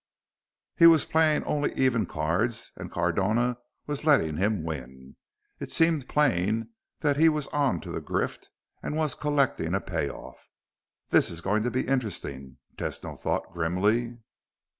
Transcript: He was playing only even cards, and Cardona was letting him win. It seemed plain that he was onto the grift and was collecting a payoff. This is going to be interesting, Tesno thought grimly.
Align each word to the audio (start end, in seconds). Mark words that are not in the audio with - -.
He 0.75 0.87
was 0.87 1.05
playing 1.05 1.43
only 1.43 1.71
even 1.75 2.07
cards, 2.07 2.71
and 2.75 2.89
Cardona 2.89 3.57
was 3.85 4.03
letting 4.03 4.37
him 4.37 4.63
win. 4.63 5.15
It 5.59 5.71
seemed 5.71 6.09
plain 6.09 6.69
that 7.01 7.17
he 7.17 7.29
was 7.29 7.45
onto 7.49 7.91
the 7.91 8.01
grift 8.01 8.47
and 8.81 8.97
was 8.97 9.13
collecting 9.13 9.75
a 9.75 9.79
payoff. 9.79 10.47
This 11.09 11.29
is 11.29 11.41
going 11.41 11.61
to 11.61 11.69
be 11.69 11.87
interesting, 11.87 12.57
Tesno 12.77 13.15
thought 13.15 13.53
grimly. 13.53 14.17